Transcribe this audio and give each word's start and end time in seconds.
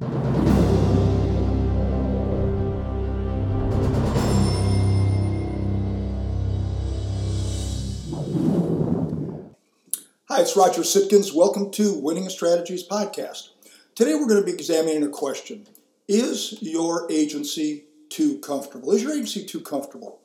Hi, 0.00 0.06
it's 10.40 10.56
Roger 10.56 10.80
Sitkins. 10.80 11.34
Welcome 11.34 11.70
to 11.72 11.92
Winning 11.92 12.30
Strategies 12.30 12.88
Podcast. 12.88 13.50
Today 13.94 14.14
we're 14.14 14.26
going 14.26 14.40
to 14.40 14.46
be 14.46 14.54
examining 14.54 15.02
a 15.02 15.10
question 15.10 15.66
Is 16.08 16.56
your 16.62 17.06
agency 17.12 17.84
too 18.08 18.38
comfortable? 18.38 18.92
Is 18.92 19.02
your 19.02 19.12
agency 19.12 19.44
too 19.44 19.60
comfortable? 19.60 20.20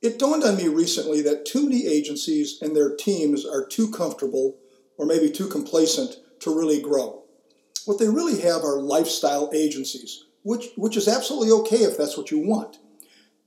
It 0.00 0.18
dawned 0.18 0.42
on 0.42 0.56
me 0.56 0.66
recently 0.66 1.22
that 1.22 1.46
too 1.46 1.68
many 1.68 1.86
agencies 1.86 2.58
and 2.60 2.74
their 2.74 2.96
teams 2.96 3.46
are 3.46 3.64
too 3.64 3.92
comfortable 3.92 4.56
or 4.98 5.06
maybe 5.06 5.30
too 5.30 5.46
complacent 5.46 6.16
to 6.40 6.52
really 6.52 6.82
grow. 6.82 7.21
What 7.84 7.98
they 7.98 8.08
really 8.08 8.40
have 8.42 8.62
are 8.62 8.80
lifestyle 8.80 9.50
agencies, 9.52 10.24
which, 10.42 10.70
which 10.76 10.96
is 10.96 11.08
absolutely 11.08 11.50
okay 11.50 11.84
if 11.84 11.96
that's 11.96 12.16
what 12.16 12.30
you 12.30 12.38
want. 12.38 12.78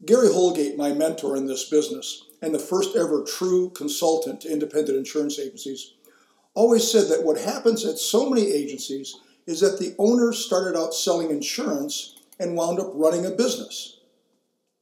Gary 0.05 0.31
Holgate, 0.31 0.77
my 0.77 0.91
mentor 0.91 1.37
in 1.37 1.45
this 1.45 1.69
business, 1.69 2.25
and 2.41 2.53
the 2.53 2.59
first 2.59 2.95
ever 2.95 3.23
true 3.23 3.69
consultant 3.71 4.41
to 4.41 4.51
independent 4.51 4.97
insurance 4.97 5.39
agencies, 5.39 5.93
always 6.53 6.89
said 6.89 7.07
that 7.07 7.23
what 7.23 7.39
happens 7.39 7.85
at 7.85 7.97
so 7.97 8.29
many 8.29 8.51
agencies 8.51 9.15
is 9.47 9.61
that 9.61 9.79
the 9.79 9.95
owners 9.97 10.43
started 10.43 10.77
out 10.77 10.93
selling 10.93 11.29
insurance 11.29 12.15
and 12.39 12.55
wound 12.55 12.79
up 12.79 12.91
running 12.93 13.25
a 13.25 13.31
business. 13.31 13.99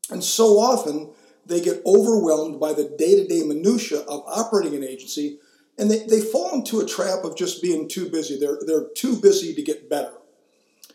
And 0.09 0.23
so 0.23 0.59
often 0.59 1.11
they 1.45 1.61
get 1.61 1.81
overwhelmed 1.85 2.59
by 2.59 2.73
the 2.73 2.85
day 2.97 3.15
to 3.15 3.27
day 3.27 3.43
minutiae 3.43 3.99
of 3.99 4.23
operating 4.27 4.75
an 4.75 4.83
agency 4.83 5.39
and 5.77 5.89
they, 5.89 6.05
they 6.05 6.21
fall 6.21 6.53
into 6.53 6.79
a 6.79 6.85
trap 6.85 7.23
of 7.23 7.35
just 7.35 7.61
being 7.61 7.87
too 7.87 8.09
busy. 8.09 8.37
They're, 8.39 8.59
they're 8.65 8.89
too 8.95 9.15
busy 9.19 9.53
to 9.55 9.61
get 9.61 9.89
better. 9.89 10.13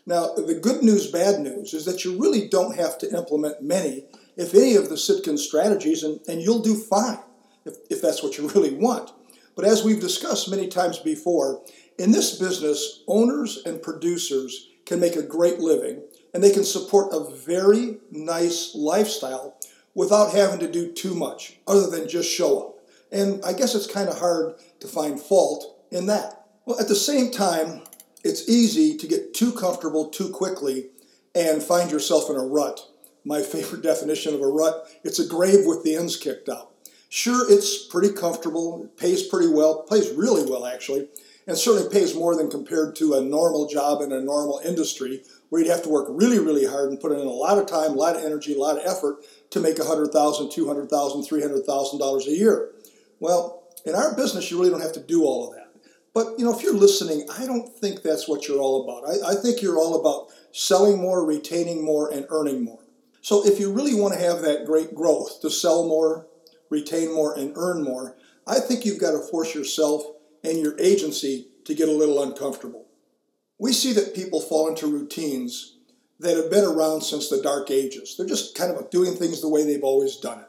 Now, 0.05 0.33
the 0.33 0.55
good 0.55 0.81
news, 0.81 1.11
bad 1.11 1.39
news 1.39 1.73
is 1.73 1.85
that 1.85 2.03
you 2.03 2.19
really 2.19 2.47
don't 2.47 2.75
have 2.75 2.97
to 2.99 3.15
implement 3.15 3.61
many, 3.61 4.05
if 4.37 4.53
any, 4.55 4.75
of 4.75 4.89
the 4.89 4.95
Sitkin 4.95 5.37
strategies, 5.37 6.03
and, 6.03 6.19
and 6.27 6.41
you'll 6.41 6.61
do 6.61 6.75
fine 6.75 7.19
if, 7.65 7.75
if 7.89 8.01
that's 8.01 8.23
what 8.23 8.37
you 8.37 8.47
really 8.49 8.73
want. 8.73 9.11
But 9.55 9.65
as 9.65 9.83
we've 9.83 9.99
discussed 9.99 10.49
many 10.49 10.67
times 10.67 10.99
before, 10.99 11.61
in 11.97 12.11
this 12.11 12.39
business, 12.39 13.03
owners 13.07 13.61
and 13.65 13.81
producers 13.81 14.69
can 14.85 14.99
make 14.99 15.17
a 15.17 15.21
great 15.21 15.59
living 15.59 16.01
and 16.33 16.43
they 16.43 16.51
can 16.51 16.63
support 16.63 17.13
a 17.13 17.29
very 17.35 17.97
nice 18.09 18.73
lifestyle 18.73 19.57
without 19.93 20.31
having 20.31 20.59
to 20.59 20.71
do 20.71 20.91
too 20.91 21.13
much 21.13 21.57
other 21.67 21.89
than 21.89 22.07
just 22.07 22.29
show 22.29 22.59
up. 22.59 22.79
And 23.11 23.43
I 23.43 23.53
guess 23.53 23.75
it's 23.75 23.85
kind 23.85 24.07
of 24.07 24.19
hard 24.19 24.55
to 24.79 24.87
find 24.87 25.19
fault 25.19 25.85
in 25.91 26.05
that. 26.07 26.45
Well, 26.65 26.79
at 26.79 26.87
the 26.87 26.95
same 26.95 27.31
time, 27.31 27.81
it's 28.23 28.49
easy 28.49 28.97
to 28.97 29.07
get 29.07 29.33
too 29.33 29.51
comfortable 29.51 30.09
too 30.09 30.29
quickly 30.29 30.87
and 31.33 31.63
find 31.63 31.91
yourself 31.91 32.29
in 32.29 32.35
a 32.35 32.45
rut. 32.45 32.79
My 33.25 33.41
favorite 33.41 33.81
definition 33.83 34.33
of 34.33 34.41
a 34.41 34.47
rut 34.47 34.87
it's 35.03 35.19
a 35.19 35.27
grave 35.27 35.65
with 35.65 35.83
the 35.83 35.95
ends 35.95 36.15
kicked 36.15 36.49
out. 36.49 36.71
Sure, 37.09 37.51
it's 37.51 37.87
pretty 37.87 38.13
comfortable, 38.13 38.87
pays 38.97 39.23
pretty 39.23 39.51
well, 39.51 39.83
pays 39.89 40.11
really 40.11 40.49
well 40.49 40.65
actually, 40.65 41.07
and 41.47 41.57
certainly 41.57 41.89
pays 41.89 42.13
more 42.13 42.35
than 42.35 42.51
compared 42.51 42.95
to 42.97 43.15
a 43.15 43.21
normal 43.21 43.67
job 43.67 44.01
in 44.01 44.11
a 44.11 44.21
normal 44.21 44.61
industry 44.63 45.23
where 45.49 45.61
you'd 45.61 45.71
have 45.71 45.81
to 45.81 45.89
work 45.89 46.05
really, 46.09 46.37
really 46.37 46.67
hard 46.67 46.89
and 46.89 46.99
put 46.99 47.11
in 47.11 47.17
a 47.17 47.23
lot 47.23 47.57
of 47.57 47.65
time, 47.65 47.91
a 47.91 47.95
lot 47.95 48.15
of 48.15 48.23
energy, 48.23 48.53
a 48.53 48.59
lot 48.59 48.77
of 48.77 48.85
effort 48.85 49.17
to 49.49 49.59
make 49.59 49.77
$100,000, 49.77 50.13
$200,000, 50.13 50.87
$300,000 50.89 52.27
a 52.27 52.31
year. 52.31 52.69
Well, 53.19 53.58
in 53.85 53.95
our 53.95 54.15
business, 54.15 54.49
you 54.49 54.57
really 54.57 54.71
don't 54.71 54.81
have 54.81 54.93
to 54.93 55.03
do 55.03 55.23
all 55.23 55.47
of 55.47 55.55
that. 55.55 55.69
But 56.13 56.39
you 56.39 56.45
know, 56.45 56.55
if 56.55 56.63
you're 56.63 56.73
listening, 56.73 57.27
I 57.37 57.45
don't 57.45 57.69
think 57.69 58.01
that's 58.01 58.27
what 58.27 58.47
you're 58.47 58.59
all 58.59 58.83
about. 58.83 59.07
I, 59.07 59.31
I 59.31 59.35
think 59.35 59.61
you're 59.61 59.77
all 59.77 59.99
about 59.99 60.27
selling 60.51 60.99
more, 60.99 61.25
retaining 61.25 61.83
more, 61.83 62.11
and 62.11 62.25
earning 62.29 62.63
more. 62.63 62.79
So 63.21 63.45
if 63.45 63.59
you 63.59 63.71
really 63.71 63.93
want 63.93 64.13
to 64.13 64.19
have 64.19 64.41
that 64.41 64.65
great 64.65 64.95
growth 64.95 65.41
to 65.41 65.49
sell 65.49 65.87
more, 65.87 66.27
retain 66.69 67.13
more, 67.13 67.37
and 67.37 67.53
earn 67.55 67.83
more, 67.83 68.17
I 68.47 68.59
think 68.59 68.85
you've 68.85 68.99
got 68.99 69.11
to 69.11 69.19
force 69.19 69.53
yourself 69.53 70.03
and 70.43 70.57
your 70.57 70.79
agency 70.79 71.47
to 71.65 71.75
get 71.75 71.89
a 71.89 71.93
little 71.93 72.23
uncomfortable. 72.23 72.87
We 73.59 73.73
see 73.73 73.93
that 73.93 74.15
people 74.15 74.41
fall 74.41 74.69
into 74.69 74.87
routines 74.87 75.77
that 76.19 76.37
have 76.37 76.49
been 76.49 76.65
around 76.65 77.01
since 77.01 77.29
the 77.29 77.41
dark 77.41 77.71
ages. 77.71 78.15
They're 78.17 78.25
just 78.25 78.57
kind 78.57 78.71
of 78.71 78.89
doing 78.89 79.15
things 79.15 79.41
the 79.41 79.49
way 79.49 79.65
they've 79.65 79.83
always 79.83 80.15
done 80.15 80.39
it. 80.39 80.47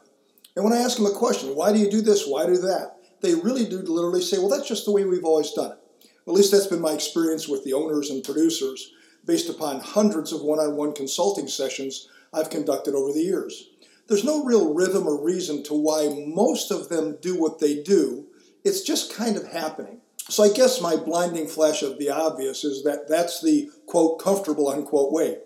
And 0.55 0.65
when 0.65 0.73
I 0.73 0.77
ask 0.77 0.97
them 0.97 1.05
a 1.05 1.11
question, 1.11 1.55
why 1.55 1.71
do 1.71 1.79
you 1.79 1.89
do 1.89 2.01
this? 2.01 2.27
Why 2.27 2.45
do 2.45 2.57
that? 2.57 2.97
They 3.21 3.35
really 3.35 3.65
do 3.65 3.77
literally 3.77 4.21
say, 4.21 4.37
well, 4.37 4.49
that's 4.49 4.67
just 4.67 4.85
the 4.85 4.91
way 4.91 5.05
we've 5.05 5.25
always 5.25 5.51
done 5.51 5.71
it. 5.71 6.09
At 6.27 6.33
least 6.33 6.51
that's 6.51 6.67
been 6.67 6.81
my 6.81 6.93
experience 6.93 7.47
with 7.47 7.63
the 7.63 7.73
owners 7.73 8.09
and 8.09 8.23
producers 8.23 8.93
based 9.25 9.49
upon 9.49 9.79
hundreds 9.79 10.31
of 10.31 10.41
one 10.41 10.59
on 10.59 10.75
one 10.75 10.93
consulting 10.93 11.47
sessions 11.47 12.07
I've 12.33 12.49
conducted 12.49 12.95
over 12.95 13.11
the 13.13 13.21
years. 13.21 13.69
There's 14.07 14.23
no 14.23 14.43
real 14.43 14.73
rhythm 14.73 15.07
or 15.07 15.23
reason 15.23 15.63
to 15.63 15.73
why 15.73 16.25
most 16.27 16.71
of 16.71 16.89
them 16.89 17.17
do 17.21 17.39
what 17.39 17.59
they 17.59 17.81
do, 17.81 18.27
it's 18.63 18.81
just 18.81 19.13
kind 19.13 19.37
of 19.37 19.47
happening. 19.47 20.01
So 20.29 20.43
I 20.43 20.51
guess 20.51 20.81
my 20.81 20.95
blinding 20.95 21.47
flash 21.47 21.81
of 21.81 21.97
the 21.97 22.09
obvious 22.09 22.63
is 22.63 22.83
that 22.83 23.07
that's 23.07 23.41
the 23.41 23.69
quote 23.85 24.19
comfortable 24.19 24.69
unquote 24.69 25.11
way. 25.11 25.37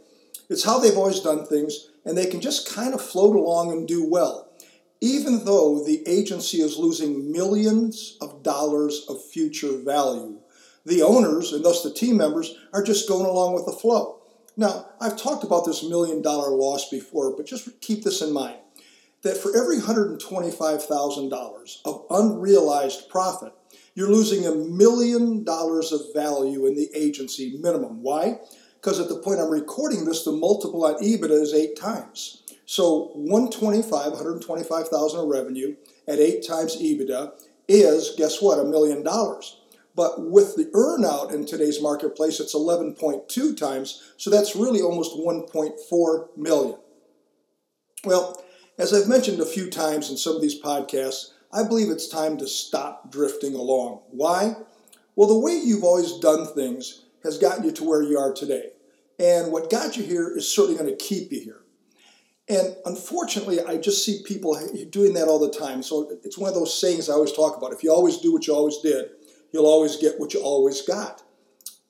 It's 0.50 0.64
how 0.64 0.80
they've 0.80 0.98
always 0.98 1.22
done 1.22 1.46
things, 1.46 1.90
and 2.04 2.18
they 2.18 2.28
can 2.28 2.42
just 2.42 2.74
kind 2.74 2.94
of 2.94 3.02
float 3.02 3.36
along 3.36 3.72
and 3.72 3.88
do 3.88 4.08
well, 4.08 4.45
even 5.06 5.46
though 5.46 5.86
the 5.86 6.02
agency 6.08 6.64
is 6.64 6.80
losing 6.80 7.32
millions 7.32 8.18
of 8.22 8.42
dollars 8.42 9.06
of 9.08 9.24
future 9.24 9.78
value. 9.78 10.40
The 10.84 11.04
owners, 11.04 11.54
and 11.54 11.64
thus 11.64 11.84
the 11.84 11.94
team 11.94 12.18
members, 12.18 12.56
are 12.74 12.82
just 12.82 13.08
going 13.08 13.28
along 13.28 13.54
with 13.54 13.68
the 13.68 13.72
flow. 13.72 14.22
Now, 14.58 14.88
I've 15.00 15.16
talked 15.16 15.44
about 15.44 15.64
this 15.64 15.84
million 15.84 16.24
dollar 16.24 16.50
loss 16.50 16.90
before, 16.90 17.38
but 17.38 17.46
just 17.46 17.80
keep 17.82 18.04
this 18.04 18.24
in 18.24 18.34
mind 18.34 18.58
that 19.22 19.38
for 19.38 19.56
every 19.56 19.78
$125,000 19.78 21.78
of 21.86 22.06
unrealized 22.10 23.08
profit, 23.08 23.54
you're 23.94 24.10
losing 24.10 24.48
a 24.48 24.56
million 24.56 25.44
dollars 25.44 25.92
of 25.92 26.02
value 26.16 26.66
in 26.66 26.76
the 26.76 26.90
agency 26.96 27.60
minimum. 27.60 28.02
Why? 28.02 28.40
Because 28.82 29.00
at 29.00 29.10
the 29.10 29.20
point 29.20 29.40
I'm 29.40 29.52
recording 29.52 30.06
this, 30.06 30.24
the 30.24 30.32
multiple 30.32 30.84
on 30.84 30.96
EBITDA 30.96 31.42
is 31.42 31.54
eight 31.54 31.76
times. 31.76 32.42
So 32.66 33.12
125, 33.14 34.12
125,000 34.12 35.20
of 35.20 35.28
revenue 35.28 35.76
at 36.08 36.20
eight 36.20 36.46
times 36.46 36.78
EBITDA 36.78 37.32
is, 37.68 38.14
guess 38.18 38.42
what, 38.42 38.60
a 38.60 38.64
million 38.64 39.04
dollars. 39.04 39.58
But 39.96 40.30
with 40.30 40.56
the 40.56 40.66
earnout 40.66 41.32
in 41.32 41.46
today's 41.46 41.82
marketplace, 41.82 42.40
it's 42.40 42.54
11.2 42.54 43.58
times, 43.58 44.14
so 44.18 44.30
that's 44.30 44.56
really 44.56 44.82
almost 44.82 45.16
1.4 45.16 46.38
million. 46.38 46.78
Well, 48.04 48.44
as 48.78 48.94
I've 48.94 49.08
mentioned 49.08 49.40
a 49.40 49.46
few 49.46 49.70
times 49.70 50.10
in 50.10 50.18
some 50.18 50.36
of 50.36 50.42
these 50.42 50.62
podcasts, 50.62 51.32
I 51.54 51.64
believe 51.64 51.90
it's 51.90 52.10
time 52.10 52.38
to 52.40 52.48
stop 52.48 53.10
drifting 53.10 53.56
along. 53.56 54.02
Why? 54.10 54.56
Well, 55.16 55.30
the 55.30 55.40
way 55.40 55.54
you've 55.54 55.86
always 55.86 56.18
done 56.20 56.46
things 56.46 57.06
has 57.24 57.38
gotten 57.38 57.64
you 57.64 57.72
to 57.72 57.84
where 57.86 58.02
you 58.02 58.18
are 58.18 58.34
today. 58.34 58.72
And 59.18 59.54
what 59.54 59.72
got 59.72 59.96
you 59.96 60.04
here 60.04 60.36
is 60.36 60.54
certainly 60.54 60.78
going 60.78 60.90
to 60.90 61.04
keep 61.04 61.32
you 61.32 61.40
here. 61.40 61.62
And 62.48 62.76
unfortunately, 62.86 63.60
I 63.60 63.78
just 63.78 64.06
see 64.06 64.22
people 64.24 64.56
doing 64.92 65.14
that 65.14 65.28
all 65.28 65.40
the 65.40 65.52
time. 65.52 65.82
So 65.82 66.12
it's 66.24 66.38
one 66.38 66.50
of 66.50 66.56
those 66.56 66.80
sayings 66.80 67.10
I 67.10 67.14
always 67.14 67.32
talk 67.32 67.58
about. 67.58 67.74
If 67.74 67.84
you 67.84 67.92
always 67.92 68.18
do 68.18 68.32
what 68.32 68.46
you 68.46 68.54
always 68.54 68.78
did, 68.78 69.10
you'll 69.52 69.66
always 69.66 69.98
get 69.98 70.20
what 70.20 70.34
you 70.34 70.42
always 70.42 70.82
got. 70.84 71.24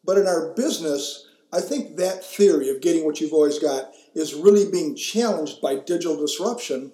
But 0.04 0.18
in 0.18 0.28
our 0.28 0.54
business, 0.54 1.28
I 1.52 1.60
think 1.60 1.98
that 1.98 2.24
theory 2.24 2.70
of 2.70 2.82
getting 2.82 3.06
what 3.06 3.20
you've 3.20 3.34
always 3.34 3.60
got 3.60 3.92
is 4.14 4.34
really 4.34 4.70
being 4.72 4.96
challenged 4.96 5.62
by 5.62 5.76
digital 5.76 6.18
disruption 6.18 6.94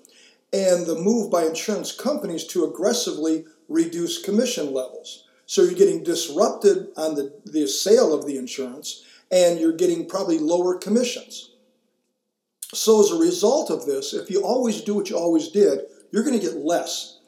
and 0.54 0.86
the 0.86 0.96
move 0.96 1.32
by 1.32 1.44
insurance 1.44 1.92
companies 1.92 2.46
to 2.48 2.66
aggressively 2.66 3.46
reduce 3.70 4.22
commission 4.22 4.74
levels. 4.74 5.26
So 5.46 5.64
you're 5.64 5.74
getting 5.74 6.04
disrupted 6.04 6.88
on 6.98 7.16
the, 7.16 7.34
the 7.46 7.68
sale 7.68 8.14
of 8.14 8.26
the 8.26 8.38
insurance 8.38 9.04
and 9.32 9.60
you're 9.60 9.72
getting 9.72 10.08
probably 10.08 10.40
lower 10.40 10.78
commissions. 10.78 11.51
So, 12.74 13.02
as 13.02 13.12
a 13.12 13.20
result 13.20 13.70
of 13.70 13.86
this, 13.86 14.14
if 14.14 14.30
you 14.30 14.44
always 14.44 14.82
do 14.82 14.96
what 14.96 15.10
you 15.10 15.18
always 15.18 15.50
did, 15.50 15.82
you're 16.12 16.24
going 16.24 16.40
to 16.40 16.46
get 16.46 16.58
less. 16.58 17.20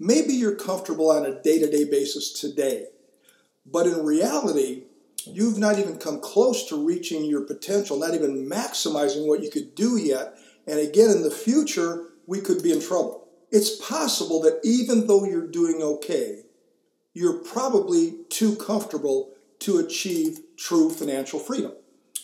Maybe 0.00 0.32
you're 0.32 0.56
comfortable 0.56 1.10
on 1.10 1.24
a 1.24 1.40
day 1.40 1.60
to 1.60 1.70
day 1.70 1.84
basis 1.84 2.32
today, 2.32 2.86
but 3.64 3.86
in 3.86 4.04
reality, 4.04 4.84
you've 5.24 5.58
not 5.58 5.78
even 5.78 5.98
come 5.98 6.20
close 6.20 6.68
to 6.68 6.84
reaching 6.84 7.24
your 7.24 7.42
potential, 7.42 7.98
not 7.98 8.14
even 8.14 8.48
maximizing 8.48 9.26
what 9.26 9.42
you 9.42 9.50
could 9.50 9.74
do 9.74 9.96
yet. 9.96 10.34
And 10.66 10.78
again, 10.80 11.10
in 11.10 11.22
the 11.22 11.30
future, 11.30 12.06
we 12.26 12.40
could 12.40 12.62
be 12.62 12.72
in 12.72 12.80
trouble. 12.80 13.28
It's 13.50 13.76
possible 13.76 14.40
that 14.42 14.60
even 14.62 15.06
though 15.06 15.24
you're 15.24 15.46
doing 15.46 15.80
okay, 15.80 16.42
you're 17.14 17.38
probably 17.38 18.18
too 18.28 18.56
comfortable 18.56 19.32
to 19.60 19.78
achieve 19.78 20.40
true 20.56 20.90
financial 20.90 21.38
freedom. 21.38 21.72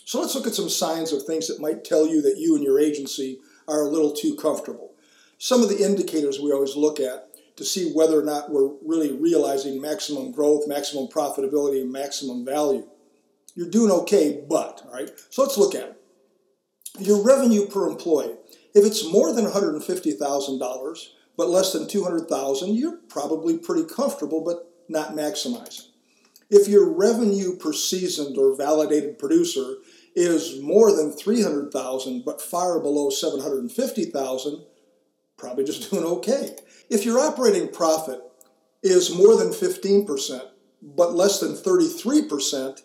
So 0.04 0.20
let's 0.20 0.34
look 0.34 0.46
at 0.46 0.54
some 0.54 0.68
signs 0.68 1.12
of 1.12 1.22
things 1.22 1.48
that 1.48 1.60
might 1.60 1.84
tell 1.84 2.06
you 2.06 2.20
that 2.22 2.38
you 2.38 2.54
and 2.54 2.64
your 2.64 2.78
agency 2.78 3.38
are 3.66 3.82
a 3.82 3.88
little 3.88 4.12
too 4.12 4.36
comfortable. 4.36 4.92
Some 5.38 5.62
of 5.62 5.68
the 5.68 5.82
indicators 5.82 6.38
we 6.38 6.52
always 6.52 6.76
look 6.76 7.00
at 7.00 7.28
to 7.56 7.64
see 7.64 7.92
whether 7.92 8.18
or 8.18 8.24
not 8.24 8.50
we're 8.50 8.72
really 8.84 9.12
realizing 9.12 9.80
maximum 9.80 10.32
growth, 10.32 10.68
maximum 10.68 11.06
profitability, 11.08 11.80
and 11.80 11.90
maximum 11.90 12.44
value. 12.44 12.86
You're 13.54 13.70
doing 13.70 13.90
okay, 13.90 14.44
but, 14.48 14.82
all 14.86 14.92
right? 14.92 15.10
So 15.30 15.42
let's 15.42 15.56
look 15.56 15.74
at 15.74 15.82
it. 15.82 16.00
Your 16.98 17.24
revenue 17.24 17.66
per 17.66 17.88
employee. 17.88 18.34
If 18.74 18.84
it's 18.84 19.10
more 19.10 19.32
than 19.32 19.46
$150,000, 19.46 21.08
but 21.36 21.48
less 21.48 21.72
than 21.72 21.88
200,000, 21.88 22.74
you're 22.74 22.98
probably 23.08 23.56
pretty 23.56 23.84
comfortable, 23.84 24.42
but 24.42 24.70
not 24.88 25.14
maximizing. 25.14 25.88
If 26.50 26.68
your 26.68 26.88
revenue 26.88 27.56
per 27.56 27.72
seasoned 27.72 28.36
or 28.36 28.56
validated 28.56 29.18
producer 29.18 29.76
is 30.14 30.60
more 30.62 30.94
than 30.94 31.12
300,000 31.12 32.24
but 32.24 32.40
far 32.40 32.80
below 32.80 33.10
750,000, 33.10 34.64
probably 35.36 35.64
just 35.64 35.90
doing 35.90 36.04
okay. 36.04 36.56
If 36.90 37.04
your 37.04 37.18
operating 37.18 37.68
profit 37.68 38.20
is 38.82 39.14
more 39.14 39.36
than 39.36 39.48
15% 39.48 40.48
but 40.82 41.14
less 41.14 41.40
than 41.40 41.52
33%, 41.52 42.82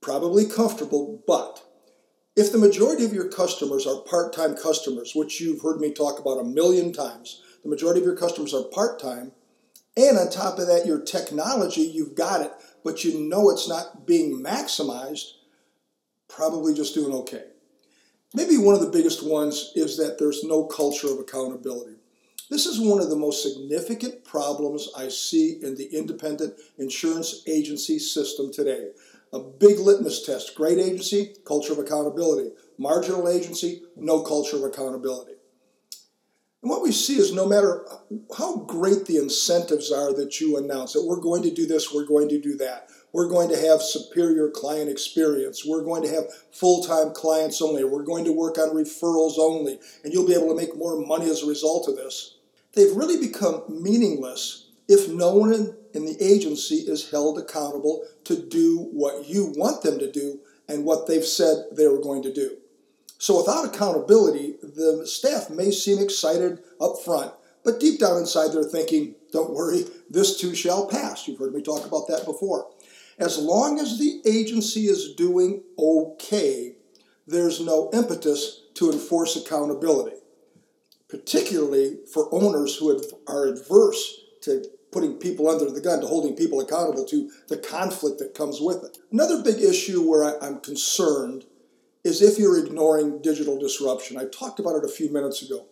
probably 0.00 0.46
comfortable, 0.46 1.22
but 1.26 1.62
if 2.34 2.50
the 2.50 2.58
majority 2.58 3.04
of 3.04 3.12
your 3.12 3.28
customers 3.28 3.86
are 3.86 4.00
part 4.00 4.32
time 4.32 4.56
customers, 4.56 5.12
which 5.14 5.40
you've 5.40 5.60
heard 5.60 5.78
me 5.78 5.92
talk 5.92 6.18
about 6.18 6.38
a 6.38 6.44
million 6.44 6.92
times, 6.92 7.42
the 7.62 7.68
majority 7.68 8.00
of 8.00 8.06
your 8.06 8.16
customers 8.16 8.54
are 8.54 8.64
part 8.64 8.98
time, 8.98 9.32
and 9.96 10.16
on 10.16 10.30
top 10.30 10.58
of 10.58 10.66
that, 10.66 10.86
your 10.86 11.02
technology, 11.02 11.82
you've 11.82 12.14
got 12.14 12.40
it, 12.40 12.52
but 12.82 13.04
you 13.04 13.28
know 13.28 13.50
it's 13.50 13.68
not 13.68 14.06
being 14.06 14.42
maximized, 14.42 15.32
probably 16.34 16.74
just 16.74 16.94
doing 16.94 17.14
okay. 17.14 17.44
Maybe 18.34 18.56
one 18.56 18.74
of 18.74 18.80
the 18.80 18.90
biggest 18.90 19.26
ones 19.26 19.72
is 19.74 19.98
that 19.98 20.18
there's 20.18 20.42
no 20.42 20.64
culture 20.64 21.08
of 21.08 21.18
accountability. 21.18 21.96
This 22.48 22.66
is 22.66 22.80
one 22.80 23.00
of 23.00 23.10
the 23.10 23.16
most 23.16 23.42
significant 23.42 24.24
problems 24.24 24.88
I 24.96 25.08
see 25.08 25.58
in 25.62 25.74
the 25.74 25.88
independent 25.96 26.54
insurance 26.78 27.42
agency 27.46 27.98
system 27.98 28.52
today. 28.52 28.90
A 29.32 29.38
big 29.38 29.78
litmus 29.78 30.24
test 30.24 30.54
great 30.54 30.78
agency, 30.78 31.34
culture 31.46 31.72
of 31.72 31.78
accountability. 31.78 32.50
Marginal 32.78 33.28
agency, 33.28 33.82
no 33.96 34.22
culture 34.22 34.56
of 34.56 34.64
accountability. 34.64 35.32
And 36.62 36.70
what 36.70 36.82
we 36.82 36.92
see 36.92 37.16
is 37.16 37.32
no 37.32 37.46
matter 37.46 37.86
how 38.36 38.58
great 38.58 39.06
the 39.06 39.16
incentives 39.16 39.90
are 39.90 40.12
that 40.14 40.40
you 40.40 40.56
announce, 40.56 40.92
that 40.92 41.04
we're 41.04 41.20
going 41.20 41.42
to 41.42 41.50
do 41.50 41.66
this, 41.66 41.92
we're 41.92 42.06
going 42.06 42.28
to 42.28 42.40
do 42.40 42.56
that, 42.58 42.88
we're 43.12 43.28
going 43.28 43.48
to 43.50 43.56
have 43.56 43.82
superior 43.82 44.50
client 44.50 44.90
experience, 44.90 45.64
we're 45.66 45.84
going 45.84 46.02
to 46.02 46.08
have 46.08 46.24
full 46.50 46.82
time 46.82 47.12
clients 47.12 47.60
only, 47.60 47.84
we're 47.84 48.02
going 48.02 48.24
to 48.24 48.32
work 48.32 48.58
on 48.58 48.74
referrals 48.74 49.38
only, 49.38 49.78
and 50.02 50.12
you'll 50.12 50.26
be 50.26 50.34
able 50.34 50.48
to 50.48 50.56
make 50.56 50.76
more 50.76 50.98
money 50.98 51.30
as 51.30 51.42
a 51.42 51.46
result 51.46 51.88
of 51.88 51.96
this. 51.96 52.36
They've 52.74 52.96
really 52.96 53.20
become 53.20 53.64
meaningless 53.68 54.70
if 54.88 55.08
no 55.08 55.34
one 55.34 55.76
in 55.94 56.04
the 56.04 56.16
agency 56.20 56.76
is 56.76 57.10
held 57.10 57.38
accountable 57.38 58.04
to 58.24 58.36
do 58.36 58.88
what 58.92 59.28
you 59.28 59.52
want 59.56 59.82
them 59.82 59.98
to 59.98 60.10
do 60.10 60.40
and 60.68 60.84
what 60.84 61.06
they've 61.06 61.24
said 61.24 61.66
they 61.72 61.86
were 61.86 62.00
going 62.00 62.22
to 62.22 62.32
do. 62.32 62.56
So 63.18 63.36
without 63.36 63.64
accountability, 63.64 64.56
the 64.62 65.06
staff 65.06 65.48
may 65.50 65.70
seem 65.70 65.98
excited 65.98 66.58
up 66.80 66.96
front, 67.04 67.32
but 67.64 67.78
deep 67.78 68.00
down 68.00 68.16
inside 68.16 68.52
they're 68.52 68.64
thinking, 68.64 69.14
don't 69.32 69.54
worry, 69.54 69.84
this 70.10 70.40
too 70.40 70.54
shall 70.54 70.86
pass. 70.86 71.28
You've 71.28 71.38
heard 71.38 71.54
me 71.54 71.62
talk 71.62 71.86
about 71.86 72.08
that 72.08 72.24
before. 72.24 72.68
As 73.18 73.38
long 73.38 73.78
as 73.78 73.98
the 73.98 74.20
agency 74.26 74.86
is 74.86 75.14
doing 75.14 75.62
okay, 75.78 76.76
there's 77.26 77.60
no 77.60 77.90
impetus 77.92 78.62
to 78.74 78.90
enforce 78.90 79.36
accountability, 79.36 80.16
particularly 81.08 81.98
for 82.12 82.32
owners 82.32 82.76
who 82.76 83.00
are 83.26 83.46
adverse 83.46 84.20
to 84.42 84.64
putting 84.90 85.14
people 85.14 85.48
under 85.48 85.70
the 85.70 85.80
gun, 85.80 86.00
to 86.00 86.06
holding 86.06 86.36
people 86.36 86.60
accountable 86.60 87.04
to 87.06 87.30
the 87.48 87.56
conflict 87.56 88.18
that 88.18 88.34
comes 88.34 88.60
with 88.60 88.84
it. 88.84 88.98
Another 89.10 89.42
big 89.42 89.60
issue 89.60 90.08
where 90.08 90.42
I'm 90.42 90.60
concerned 90.60 91.44
is 92.04 92.20
if 92.20 92.38
you're 92.38 92.64
ignoring 92.64 93.22
digital 93.22 93.58
disruption. 93.58 94.18
I 94.18 94.24
talked 94.24 94.58
about 94.58 94.76
it 94.76 94.84
a 94.84 94.88
few 94.88 95.10
minutes 95.10 95.42
ago. 95.42 95.66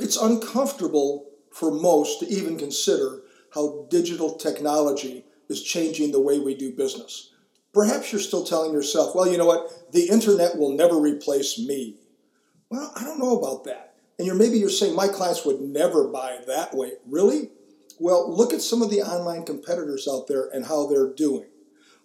It's 0.00 0.16
uncomfortable 0.16 1.30
for 1.50 1.70
most 1.70 2.20
to 2.20 2.28
even 2.28 2.58
consider 2.58 3.22
how 3.54 3.86
digital 3.88 4.34
technology 4.34 5.24
is 5.48 5.62
changing 5.62 6.12
the 6.12 6.20
way 6.20 6.38
we 6.38 6.54
do 6.54 6.72
business. 6.72 7.32
Perhaps 7.72 8.10
you're 8.10 8.20
still 8.20 8.44
telling 8.44 8.72
yourself, 8.72 9.14
well, 9.14 9.30
you 9.30 9.36
know 9.36 9.46
what, 9.46 9.92
the 9.92 10.08
internet 10.08 10.56
will 10.56 10.72
never 10.72 10.98
replace 10.98 11.58
me. 11.58 11.96
Well, 12.70 12.92
I 12.96 13.04
don't 13.04 13.18
know 13.18 13.38
about 13.38 13.64
that. 13.64 13.94
And 14.18 14.26
you're 14.26 14.36
maybe 14.36 14.58
you're 14.58 14.70
saying 14.70 14.96
my 14.96 15.08
clients 15.08 15.44
would 15.44 15.60
never 15.60 16.08
buy 16.08 16.38
that 16.46 16.74
way. 16.74 16.92
Really? 17.06 17.50
Well, 17.98 18.34
look 18.34 18.52
at 18.52 18.62
some 18.62 18.82
of 18.82 18.90
the 18.90 19.02
online 19.02 19.44
competitors 19.44 20.08
out 20.10 20.26
there 20.26 20.48
and 20.52 20.64
how 20.66 20.86
they're 20.86 21.12
doing 21.12 21.46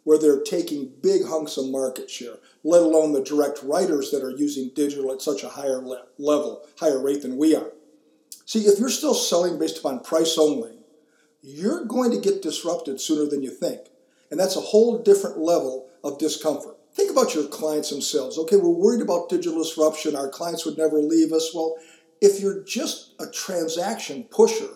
where 0.04 0.18
they're 0.18 0.42
taking 0.42 0.92
big 1.02 1.26
hunks 1.26 1.58
of 1.58 1.70
market 1.70 2.10
share, 2.10 2.38
let 2.64 2.82
alone 2.82 3.14
the 3.14 3.24
direct 3.24 3.62
writers 3.64 4.12
that 4.12 4.24
are 4.24 4.32
using 4.32 4.72
digital 4.74 5.12
at 5.12 5.22
such 5.22 5.44
a 5.44 5.50
higher 5.50 5.82
le- 5.82 6.06
level, 6.18 6.66
higher 6.80 7.02
rate 7.02 7.22
than 7.22 7.38
we 7.38 7.56
are. 7.56 7.72
See, 8.46 8.62
if 8.62 8.80
you're 8.80 8.90
still 8.90 9.14
selling 9.14 9.60
based 9.60 9.78
upon 9.78 10.00
price 10.02 10.38
only, 10.38 10.72
you're 11.42 11.86
going 11.86 12.12
to 12.12 12.20
get 12.20 12.42
disrupted 12.42 13.02
sooner 13.02 13.30
than 13.30 13.44
you 13.44 13.50
think. 13.50 13.82
And 14.30 14.40
that's 14.40 14.56
a 14.56 14.62
whole 14.62 15.00
different 15.00 15.40
level 15.40 15.90
of 16.04 16.18
discomfort. 16.18 16.78
Think 16.94 17.12
about 17.12 17.34
your 17.34 17.48
clients 17.48 17.90
themselves. 17.90 18.38
Okay, 18.38 18.58
we're 18.58 18.70
worried 18.70 19.02
about 19.02 19.30
digital 19.30 19.62
disruption. 19.62 20.16
Our 20.16 20.30
clients 20.30 20.66
would 20.66 20.78
never 20.78 21.00
leave 21.00 21.32
us. 21.32 21.52
Well, 21.54 21.76
if 22.22 22.40
you're 22.40 22.64
just 22.64 23.14
a 23.20 23.28
transaction 23.28 24.26
pusher, 24.26 24.70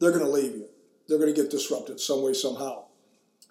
they're 0.00 0.12
going 0.12 0.24
to 0.24 0.30
leave 0.30 0.54
you. 0.54 0.68
They're 1.08 1.18
going 1.18 1.32
to 1.32 1.40
get 1.40 1.50
disrupted 1.50 2.00
some 2.00 2.22
way, 2.22 2.32
somehow. 2.32 2.84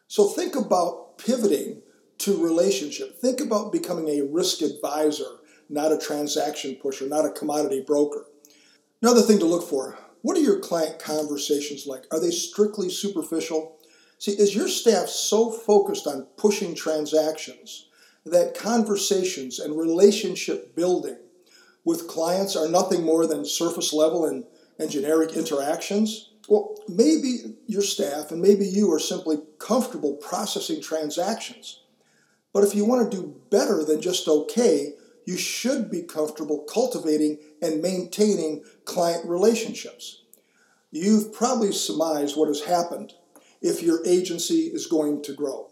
So 0.07 0.27
think 0.27 0.55
about 0.55 1.17
pivoting 1.17 1.81
to 2.19 2.43
relationship. 2.43 3.19
Think 3.19 3.39
about 3.39 3.71
becoming 3.71 4.09
a 4.09 4.23
risk 4.23 4.61
advisor, 4.61 5.39
not 5.69 5.91
a 5.91 5.97
transaction 5.97 6.75
pusher, 6.75 7.07
not 7.07 7.25
a 7.25 7.31
commodity 7.31 7.83
broker. 7.85 8.25
Another 9.01 9.21
thing 9.21 9.39
to 9.39 9.45
look 9.45 9.67
for 9.67 9.97
what 10.25 10.35
are 10.35 10.41
your 10.41 10.57
client 10.57 10.97
conversations 10.97 11.85
like? 11.85 12.07
Are 12.11 12.19
they 12.19 12.31
strictly 12.31 12.89
superficial? 12.89 13.77
See, 14.17 14.31
is 14.31 14.55
your 14.55 14.67
staff 14.67 15.07
so 15.07 15.51
focused 15.51 16.07
on 16.07 16.25
pushing 16.35 16.73
transactions 16.73 17.89
that 18.25 18.57
conversations 18.57 19.59
and 19.59 19.77
relationship 19.77 20.75
building 20.75 21.17
with 21.83 22.07
clients 22.07 22.55
are 22.55 22.67
nothing 22.67 23.03
more 23.03 23.27
than 23.27 23.45
surface 23.45 23.93
level 23.93 24.25
and, 24.25 24.45
and 24.79 24.89
generic 24.89 25.33
interactions? 25.33 26.31
Well, 26.49 26.75
maybe 26.87 27.53
your 27.67 27.83
staff 27.83 28.31
and 28.31 28.41
maybe 28.41 28.65
you 28.65 28.91
are 28.93 28.99
simply 28.99 29.37
comfortable 29.59 30.15
processing 30.15 30.81
transactions. 30.81 31.81
But 32.51 32.63
if 32.63 32.73
you 32.73 32.83
want 32.83 33.11
to 33.11 33.15
do 33.15 33.35
better 33.51 33.83
than 33.83 34.01
just 34.01 34.27
okay, 34.27 34.93
you 35.25 35.37
should 35.37 35.89
be 35.89 36.03
comfortable 36.03 36.59
cultivating 36.71 37.39
and 37.61 37.81
maintaining 37.81 38.63
client 38.85 39.25
relationships. 39.25 40.21
You've 40.91 41.33
probably 41.33 41.71
surmised 41.71 42.37
what 42.37 42.47
has 42.47 42.61
happened 42.61 43.13
if 43.61 43.81
your 43.81 44.05
agency 44.05 44.67
is 44.67 44.87
going 44.87 45.23
to 45.23 45.33
grow. 45.33 45.71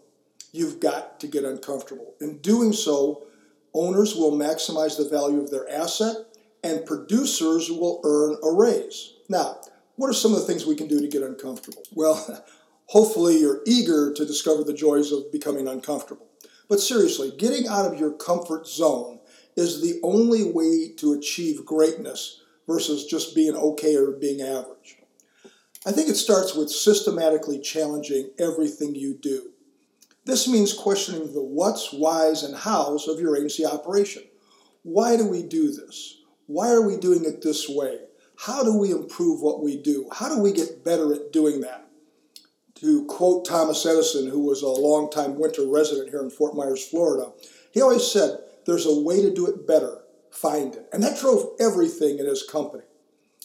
You've 0.52 0.80
got 0.80 1.20
to 1.20 1.26
get 1.26 1.44
uncomfortable. 1.44 2.14
In 2.20 2.38
doing 2.38 2.72
so, 2.72 3.24
owners 3.72 4.14
will 4.14 4.32
maximize 4.32 4.96
the 4.96 5.08
value 5.08 5.40
of 5.40 5.50
their 5.50 5.68
asset 5.70 6.16
and 6.62 6.86
producers 6.86 7.70
will 7.70 8.00
earn 8.04 8.36
a 8.42 8.52
raise. 8.52 9.14
Now, 9.28 9.60
what 9.96 10.08
are 10.08 10.14
some 10.14 10.32
of 10.32 10.40
the 10.40 10.46
things 10.46 10.66
we 10.66 10.76
can 10.76 10.88
do 10.88 11.00
to 11.00 11.08
get 11.08 11.22
uncomfortable? 11.22 11.82
Well, 11.92 12.44
hopefully 12.86 13.38
you're 13.38 13.62
eager 13.66 14.12
to 14.12 14.24
discover 14.24 14.64
the 14.64 14.74
joys 14.74 15.12
of 15.12 15.30
becoming 15.30 15.68
uncomfortable. 15.68 16.26
But 16.68 16.80
seriously, 16.80 17.32
getting 17.36 17.68
out 17.68 17.84
of 17.84 18.00
your 18.00 18.12
comfort 18.12 18.66
zone 18.66 19.20
is 19.56 19.80
the 19.80 20.00
only 20.02 20.44
way 20.44 20.92
to 20.96 21.12
achieve 21.12 21.64
greatness 21.64 22.40
versus 22.66 23.06
just 23.06 23.34
being 23.34 23.54
okay 23.54 23.96
or 23.96 24.12
being 24.12 24.40
average. 24.40 24.98
I 25.86 25.92
think 25.92 26.08
it 26.08 26.16
starts 26.16 26.54
with 26.54 26.70
systematically 26.70 27.60
challenging 27.60 28.30
everything 28.38 28.94
you 28.94 29.14
do. 29.14 29.50
This 30.24 30.48
means 30.48 30.72
questioning 30.72 31.32
the 31.32 31.42
what's, 31.42 31.92
whys, 31.92 32.42
and 32.42 32.56
hows 32.56 33.06
of 33.06 33.20
your 33.20 33.36
agency 33.36 33.66
operation. 33.66 34.22
Why 34.82 35.16
do 35.16 35.26
we 35.26 35.42
do 35.42 35.70
this? 35.70 36.22
Why 36.46 36.70
are 36.70 36.86
we 36.86 36.96
doing 36.96 37.24
it 37.24 37.42
this 37.42 37.68
way? 37.68 37.98
How 38.36 38.64
do 38.64 38.76
we 38.76 38.90
improve 38.90 39.42
what 39.42 39.62
we 39.62 39.76
do? 39.76 40.08
How 40.12 40.34
do 40.34 40.40
we 40.40 40.52
get 40.52 40.84
better 40.84 41.12
at 41.14 41.32
doing 41.32 41.60
that? 41.60 41.86
To 42.76 43.04
quote 43.04 43.44
Thomas 43.44 43.84
Edison, 43.86 44.28
who 44.28 44.40
was 44.40 44.62
a 44.62 44.68
longtime 44.68 45.38
winter 45.38 45.66
resident 45.66 46.10
here 46.10 46.22
in 46.22 46.30
Fort 46.30 46.54
Myers, 46.56 46.86
Florida, 46.86 47.32
he 47.72 47.80
always 47.80 48.10
said, 48.10 48.38
There's 48.66 48.86
a 48.86 49.00
way 49.00 49.20
to 49.22 49.32
do 49.32 49.46
it 49.46 49.66
better, 49.66 50.02
find 50.30 50.74
it. 50.74 50.88
And 50.92 51.02
that 51.02 51.18
drove 51.18 51.50
everything 51.60 52.18
in 52.18 52.26
his 52.26 52.42
company. 52.42 52.84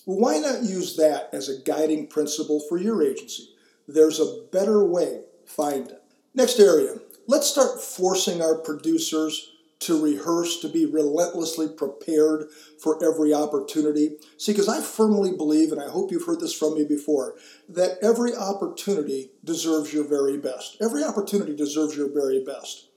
Well, 0.06 0.20
why 0.20 0.40
not 0.40 0.64
use 0.64 0.96
that 0.96 1.30
as 1.34 1.50
a 1.50 1.62
guiding 1.62 2.08
principle 2.08 2.60
for 2.68 2.78
your 2.78 3.04
agency? 3.04 3.50
There's 3.88 4.20
a 4.20 4.44
better 4.52 4.84
way, 4.84 5.22
find 5.46 5.90
it. 5.90 6.02
Next 6.34 6.60
area, 6.60 6.96
let's 7.28 7.48
start 7.48 7.82
forcing 7.82 8.42
our 8.42 8.56
producers 8.56 9.52
to 9.80 10.02
rehearse, 10.02 10.60
to 10.60 10.68
be 10.68 10.86
relentlessly 10.86 11.68
prepared 11.68 12.50
for 12.82 13.04
every 13.04 13.34
opportunity. 13.34 14.18
See, 14.38 14.52
because 14.52 14.68
I 14.68 14.82
firmly 14.82 15.32
believe, 15.32 15.72
and 15.72 15.82
I 15.82 15.90
hope 15.90 16.12
you've 16.12 16.26
heard 16.26 16.42
this 16.42 16.54
from 16.54 16.76
me 16.76 16.84
before, 16.84 17.36
that 17.70 17.98
every 18.02 18.36
opportunity 18.36 19.32
deserves 19.44 19.94
your 19.94 20.04
very 20.08 20.38
best. 20.38 20.78
Every 20.82 21.04
opportunity 21.04 21.56
deserves 21.56 21.96
your 21.96 22.12
very 22.12 22.44
best. 22.44 22.89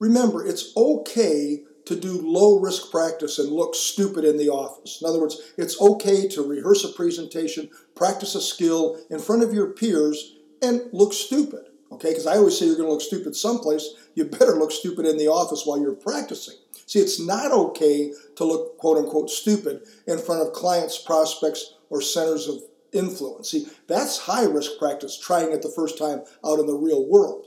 Remember, 0.00 0.44
it's 0.44 0.72
okay 0.76 1.62
to 1.86 1.96
do 1.96 2.20
low 2.22 2.58
risk 2.60 2.90
practice 2.90 3.38
and 3.38 3.50
look 3.50 3.74
stupid 3.74 4.24
in 4.24 4.38
the 4.38 4.48
office. 4.48 5.00
In 5.00 5.08
other 5.08 5.20
words, 5.20 5.40
it's 5.56 5.80
okay 5.80 6.26
to 6.28 6.42
rehearse 6.42 6.84
a 6.84 6.88
presentation, 6.88 7.68
practice 7.94 8.34
a 8.34 8.40
skill 8.40 8.98
in 9.10 9.18
front 9.18 9.42
of 9.42 9.52
your 9.52 9.70
peers, 9.70 10.36
and 10.62 10.82
look 10.92 11.12
stupid. 11.12 11.66
Okay, 11.92 12.08
because 12.08 12.26
I 12.26 12.36
always 12.36 12.58
say 12.58 12.66
you're 12.66 12.76
going 12.76 12.88
to 12.88 12.92
look 12.92 13.02
stupid 13.02 13.36
someplace, 13.36 13.94
you 14.14 14.24
better 14.24 14.56
look 14.56 14.72
stupid 14.72 15.06
in 15.06 15.16
the 15.16 15.28
office 15.28 15.64
while 15.64 15.80
you're 15.80 15.94
practicing. 15.94 16.56
See, 16.86 16.98
it's 16.98 17.20
not 17.20 17.52
okay 17.52 18.12
to 18.36 18.44
look 18.44 18.78
quote 18.78 18.98
unquote 18.98 19.30
stupid 19.30 19.82
in 20.06 20.18
front 20.18 20.42
of 20.42 20.52
clients, 20.52 20.98
prospects, 20.98 21.74
or 21.90 22.00
centers 22.00 22.48
of 22.48 22.62
influence. 22.92 23.50
See, 23.50 23.66
that's 23.86 24.18
high 24.18 24.44
risk 24.44 24.72
practice, 24.78 25.18
trying 25.18 25.52
it 25.52 25.62
the 25.62 25.68
first 25.68 25.98
time 25.98 26.22
out 26.44 26.58
in 26.58 26.66
the 26.66 26.74
real 26.74 27.06
world. 27.06 27.46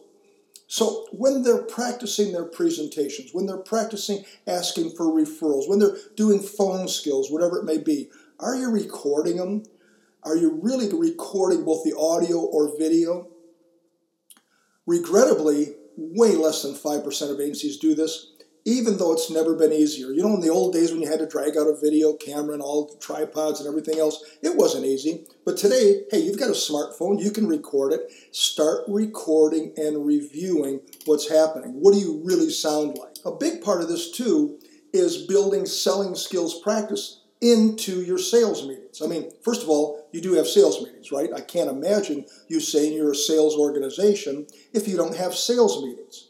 So 0.68 1.08
when 1.12 1.44
they're 1.44 1.64
practicing 1.64 2.34
their 2.34 2.46
presentations, 2.46 3.34
when 3.34 3.46
they're 3.46 3.58
practicing 3.58 4.26
asking 4.46 4.92
for 4.92 5.06
referrals, 5.06 5.68
when 5.68 5.80
they're 5.80 5.98
doing 6.16 6.42
phone 6.42 6.90
skills, 6.90 7.32
whatever 7.32 7.58
it 7.58 7.66
may 7.66 7.78
be, 7.78 8.10
are 8.40 8.56
you 8.56 8.70
recording 8.70 9.38
them? 9.38 9.64
Are 10.24 10.36
you 10.36 10.60
really 10.62 10.94
recording 10.94 11.64
both 11.64 11.84
the 11.84 11.98
audio 11.98 12.40
or 12.40 12.78
video? 12.78 13.30
Regrettably, 14.86 15.76
way 15.96 16.36
less 16.36 16.62
than 16.64 16.74
5% 16.74 17.32
of 17.32 17.40
agencies 17.40 17.78
do 17.78 17.96
this 17.96 18.34
even 18.68 18.98
though 18.98 19.14
it's 19.14 19.32
never 19.32 19.56
been 19.56 19.72
easier. 19.72 20.12
You 20.12 20.24
know, 20.24 20.36
in 20.36 20.42
the 20.42 20.50
old 20.50 20.74
days 20.74 20.92
when 20.92 21.02
you 21.02 21.08
had 21.08 21.20
to 21.20 21.26
drag 21.26 21.56
out 21.56 21.70
a 21.70 21.80
video 21.82 22.12
camera 22.12 22.52
and 22.52 22.62
all 22.62 22.86
the 22.86 22.98
tripods 22.98 23.62
and 23.62 23.70
everything 23.70 23.98
else, 23.98 24.22
it 24.42 24.58
wasn't 24.58 24.86
easy. 24.86 25.26
But 25.46 25.56
today, 25.56 26.02
hey, 26.12 26.20
you've 26.20 26.38
got 26.38 26.50
a 26.50 26.52
smartphone, 26.52 27.24
you 27.24 27.32
can 27.32 27.48
record 27.48 27.94
it. 27.94 28.12
Start 28.32 28.84
recording 28.90 29.72
and 29.78 30.06
reviewing 30.06 30.82
what's 31.06 31.30
happening. 31.30 31.80
What 31.80 31.94
do 31.94 32.00
you 32.02 32.22
really 32.26 32.50
sound 32.50 32.98
like? 32.98 33.16
A 33.26 33.32
big 33.32 33.64
part 33.64 33.80
of 33.80 33.88
this, 33.88 34.12
too, 34.12 34.60
is 34.92 35.26
building 35.26 35.66
selling 35.66 36.14
skills 36.14 36.60
practice 36.60 37.22
into 37.40 38.02
your 38.02 38.18
sales 38.18 38.68
meetings. 38.68 39.02
I 39.02 39.08
mean, 39.08 39.32
first 39.44 39.64
of 39.64 39.70
all, 39.70 40.10
you 40.12 40.20
do 40.20 40.34
have 40.34 40.48
sales 40.48 40.84
meetings, 40.84 41.10
right? 41.10 41.30
I 41.34 41.40
can't 41.40 41.70
imagine 41.70 42.26
you 42.50 42.60
saying 42.60 42.92
you're 42.92 43.12
a 43.12 43.16
sales 43.16 43.56
organization 43.56 44.48
if 44.74 44.90
you 44.90 44.98
don't 44.98 45.16
have 45.16 45.36
sales 45.36 45.82
meetings. 45.82 46.27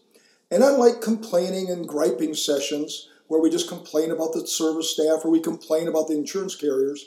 And 0.49 0.63
unlike 0.63 1.01
complaining 1.01 1.69
and 1.69 1.87
griping 1.87 2.33
sessions, 2.33 3.09
where 3.27 3.41
we 3.41 3.49
just 3.49 3.67
complain 3.67 4.11
about 4.11 4.33
the 4.33 4.47
service 4.47 4.91
staff 4.91 5.25
or 5.25 5.31
we 5.31 5.41
complain 5.41 5.87
about 5.87 6.07
the 6.07 6.15
insurance 6.15 6.55
carriers, 6.55 7.05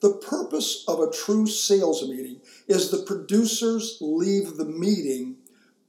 the 0.00 0.14
purpose 0.14 0.84
of 0.88 0.98
a 0.98 1.10
true 1.10 1.46
sales 1.46 2.02
meeting 2.08 2.40
is 2.66 2.90
the 2.90 3.02
producers 3.02 3.98
leave 4.00 4.56
the 4.56 4.64
meeting 4.64 5.36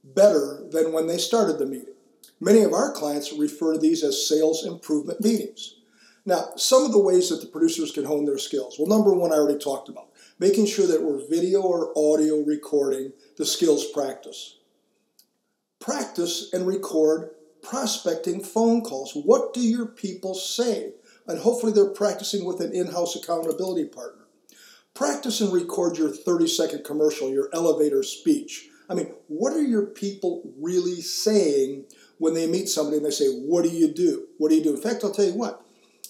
better 0.04 0.62
than 0.70 0.92
when 0.92 1.06
they 1.06 1.18
started 1.18 1.58
the 1.58 1.66
meeting. 1.66 1.94
Many 2.40 2.62
of 2.62 2.72
our 2.72 2.92
clients 2.92 3.32
refer 3.32 3.74
to 3.74 3.78
these 3.78 4.04
as 4.04 4.28
sales 4.28 4.64
improvement 4.66 5.20
meetings. 5.20 5.76
Now, 6.24 6.50
some 6.56 6.84
of 6.84 6.92
the 6.92 7.00
ways 7.00 7.30
that 7.30 7.40
the 7.40 7.46
producers 7.46 7.90
can 7.90 8.04
hone 8.04 8.26
their 8.26 8.38
skills. 8.38 8.78
Well, 8.78 8.88
number 8.88 9.12
one, 9.12 9.32
I 9.32 9.36
already 9.36 9.58
talked 9.58 9.88
about 9.88 10.10
making 10.38 10.66
sure 10.66 10.86
that 10.86 11.02
we're 11.02 11.28
video 11.28 11.62
or 11.62 11.92
audio 11.96 12.42
recording 12.42 13.12
the 13.38 13.46
skills 13.46 13.86
practice 13.86 14.56
practice 15.82 16.52
and 16.52 16.66
record 16.66 17.30
prospecting 17.60 18.42
phone 18.42 18.82
calls. 18.82 19.12
What 19.14 19.52
do 19.52 19.60
your 19.60 19.86
people 19.86 20.34
say? 20.34 20.92
And 21.26 21.40
hopefully 21.40 21.72
they're 21.72 21.90
practicing 21.90 22.44
with 22.44 22.60
an 22.60 22.72
in 22.72 22.88
house 22.88 23.16
accountability 23.16 23.86
partner. 23.86 24.26
Practice 24.94 25.40
and 25.40 25.52
record 25.52 25.98
your 25.98 26.10
30 26.10 26.46
second 26.46 26.84
commercial, 26.84 27.30
your 27.30 27.48
elevator 27.52 28.02
speech. 28.02 28.68
I 28.88 28.94
mean, 28.94 29.12
what 29.26 29.54
are 29.54 29.62
your 29.62 29.86
people 29.86 30.42
really 30.58 31.00
saying 31.00 31.86
when 32.18 32.34
they 32.34 32.46
meet 32.46 32.68
somebody 32.68 32.98
and 32.98 33.06
they 33.06 33.10
say, 33.10 33.28
What 33.28 33.64
do 33.64 33.70
you 33.70 33.92
do? 33.92 34.26
What 34.38 34.50
do 34.50 34.56
you 34.56 34.62
do? 34.62 34.74
In 34.74 34.80
fact, 34.80 35.02
I'll 35.02 35.12
tell 35.12 35.24
you 35.24 35.34
what. 35.34 35.64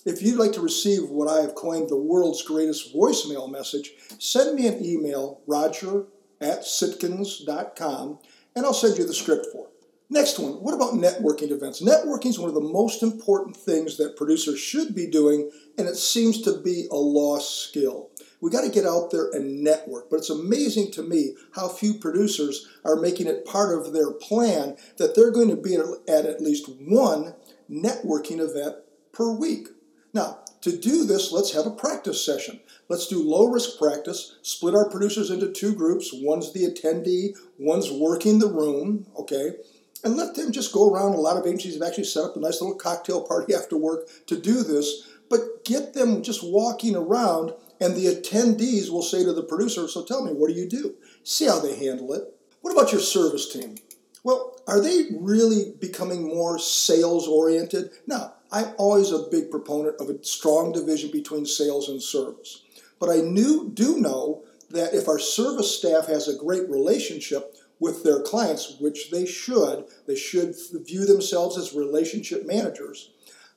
If 0.04 0.20
you'd 0.20 0.38
like 0.38 0.52
to 0.54 0.60
receive 0.60 1.08
what 1.08 1.28
I 1.28 1.42
have 1.42 1.54
coined 1.54 1.88
the 1.88 1.96
world's 1.96 2.42
greatest 2.42 2.92
voicemail 2.94 3.50
message, 3.50 3.92
send 4.18 4.56
me 4.56 4.66
an 4.66 4.84
email, 4.84 5.40
roger 5.46 6.06
at 6.40 6.62
sitkins.com, 6.62 8.18
and 8.54 8.64
I'll 8.64 8.74
send 8.74 8.98
you 8.98 9.06
the 9.06 9.14
script 9.14 9.46
for 9.52 9.66
it. 9.66 9.72
Next 10.10 10.38
one, 10.38 10.52
what 10.54 10.74
about 10.74 10.92
networking 10.92 11.52
events? 11.52 11.80
Networking 11.80 12.26
is 12.26 12.38
one 12.38 12.50
of 12.50 12.54
the 12.54 12.60
most 12.60 13.02
important 13.02 13.56
things 13.56 13.96
that 13.96 14.14
producers 14.14 14.60
should 14.60 14.94
be 14.94 15.06
doing, 15.06 15.50
and 15.78 15.88
it 15.88 15.96
seems 15.96 16.42
to 16.42 16.60
be 16.60 16.86
a 16.90 16.96
lost 16.96 17.68
skill. 17.68 18.10
We 18.42 18.50
got 18.50 18.62
to 18.62 18.70
get 18.70 18.84
out 18.84 19.10
there 19.10 19.30
and 19.32 19.62
network, 19.62 20.10
but 20.10 20.16
it's 20.16 20.28
amazing 20.28 20.90
to 20.92 21.02
me 21.02 21.34
how 21.52 21.68
few 21.68 21.94
producers 21.94 22.68
are 22.84 22.96
making 22.96 23.26
it 23.26 23.46
part 23.46 23.74
of 23.74 23.94
their 23.94 24.10
plan 24.10 24.76
that 24.98 25.14
they're 25.14 25.30
going 25.30 25.48
to 25.48 25.56
be 25.56 25.76
at 25.76 26.26
at 26.26 26.42
least 26.42 26.68
one 26.68 27.34
networking 27.70 28.38
event 28.38 28.76
per 29.12 29.32
week. 29.32 29.68
Now, 30.12 30.41
to 30.62 30.76
do 30.76 31.04
this, 31.04 31.32
let's 31.32 31.52
have 31.52 31.66
a 31.66 31.70
practice 31.70 32.24
session. 32.24 32.60
Let's 32.88 33.08
do 33.08 33.22
low 33.22 33.46
risk 33.46 33.78
practice, 33.78 34.36
split 34.42 34.74
our 34.74 34.88
producers 34.88 35.30
into 35.30 35.52
two 35.52 35.74
groups. 35.74 36.10
One's 36.12 36.52
the 36.52 36.64
attendee, 36.64 37.36
one's 37.58 37.90
working 37.90 38.38
the 38.38 38.48
room, 38.48 39.06
okay? 39.16 39.56
And 40.04 40.16
let 40.16 40.34
them 40.34 40.52
just 40.52 40.72
go 40.72 40.88
around. 40.88 41.14
A 41.14 41.20
lot 41.20 41.36
of 41.36 41.46
agencies 41.46 41.74
have 41.74 41.82
actually 41.82 42.04
set 42.04 42.24
up 42.24 42.36
a 42.36 42.40
nice 42.40 42.60
little 42.60 42.76
cocktail 42.76 43.22
party 43.22 43.54
after 43.56 43.76
work 43.76 44.08
to 44.26 44.40
do 44.40 44.62
this, 44.62 45.08
but 45.28 45.64
get 45.64 45.94
them 45.94 46.22
just 46.22 46.44
walking 46.44 46.94
around, 46.94 47.52
and 47.80 47.96
the 47.96 48.06
attendees 48.06 48.90
will 48.90 49.02
say 49.02 49.24
to 49.24 49.32
the 49.32 49.42
producer, 49.42 49.88
So 49.88 50.04
tell 50.04 50.24
me, 50.24 50.32
what 50.32 50.48
do 50.48 50.54
you 50.54 50.68
do? 50.68 50.94
See 51.24 51.46
how 51.46 51.58
they 51.58 51.76
handle 51.76 52.12
it. 52.12 52.22
What 52.60 52.72
about 52.72 52.92
your 52.92 53.00
service 53.00 53.52
team? 53.52 53.76
Well, 54.22 54.60
are 54.68 54.80
they 54.80 55.06
really 55.18 55.74
becoming 55.80 56.28
more 56.28 56.58
sales 56.58 57.26
oriented? 57.26 57.90
Now, 58.06 58.34
I'm 58.52 58.74
always 58.76 59.10
a 59.10 59.26
big 59.30 59.50
proponent 59.50 59.96
of 59.98 60.10
a 60.10 60.22
strong 60.22 60.72
division 60.72 61.10
between 61.10 61.46
sales 61.46 61.88
and 61.88 62.02
service. 62.02 62.62
But 63.00 63.08
I 63.08 63.16
knew, 63.16 63.70
do 63.72 63.98
know 63.98 64.44
that 64.70 64.94
if 64.94 65.08
our 65.08 65.18
service 65.18 65.76
staff 65.76 66.06
has 66.06 66.28
a 66.28 66.36
great 66.36 66.68
relationship 66.68 67.56
with 67.80 68.04
their 68.04 68.20
clients, 68.20 68.76
which 68.78 69.10
they 69.10 69.26
should, 69.26 69.86
they 70.06 70.14
should 70.14 70.54
view 70.86 71.04
themselves 71.04 71.56
as 71.56 71.74
relationship 71.74 72.46
managers. 72.46 73.10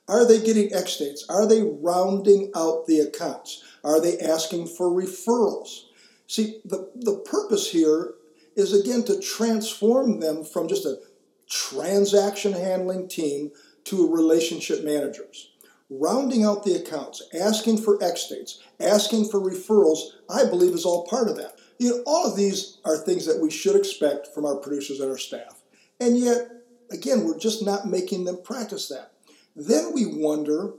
Are 0.08 0.26
they 0.26 0.42
getting 0.42 0.72
X 0.72 0.96
dates? 0.96 1.24
Are 1.28 1.46
they 1.46 1.62
rounding 1.62 2.50
out 2.56 2.86
the 2.86 3.00
accounts? 3.00 3.62
Are 3.84 4.00
they 4.00 4.18
asking 4.18 4.66
for 4.68 4.90
referrals? 4.90 5.82
See, 6.26 6.60
the, 6.64 6.90
the 6.94 7.18
purpose 7.18 7.70
here 7.70 8.14
is 8.56 8.72
again 8.72 9.04
to 9.04 9.20
transform 9.20 10.20
them 10.20 10.42
from 10.42 10.68
just 10.68 10.86
a 10.86 10.98
transaction 11.48 12.52
handling 12.52 13.08
team 13.08 13.52
to 13.86 14.12
relationship 14.12 14.84
managers. 14.84 15.50
Rounding 15.88 16.44
out 16.44 16.64
the 16.64 16.74
accounts, 16.74 17.22
asking 17.40 17.78
for 17.78 18.02
X 18.02 18.28
dates, 18.28 18.60
asking 18.80 19.28
for 19.28 19.40
referrals, 19.40 19.98
I 20.28 20.44
believe 20.44 20.74
is 20.74 20.84
all 20.84 21.06
part 21.06 21.28
of 21.28 21.36
that. 21.36 21.58
You 21.78 21.90
know, 21.90 22.02
all 22.06 22.26
of 22.26 22.36
these 22.36 22.78
are 22.84 22.96
things 22.96 23.26
that 23.26 23.40
we 23.40 23.50
should 23.50 23.76
expect 23.76 24.28
from 24.34 24.44
our 24.44 24.56
producers 24.56 25.00
and 25.00 25.10
our 25.10 25.18
staff. 25.18 25.62
And 26.00 26.18
yet, 26.18 26.48
again, 26.90 27.24
we're 27.24 27.38
just 27.38 27.64
not 27.64 27.86
making 27.86 28.24
them 28.24 28.42
practice 28.42 28.88
that. 28.88 29.12
Then 29.54 29.92
we 29.94 30.06
wonder 30.06 30.74